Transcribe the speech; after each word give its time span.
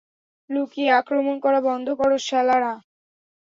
লুকিয়ে 0.49 0.89
আক্রমণ 0.99 1.35
করা 1.43 1.59
বন্ধ 1.67 1.87
কর, 1.99 2.11
শালারা! 2.27 2.73